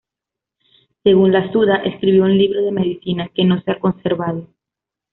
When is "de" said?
2.63-2.71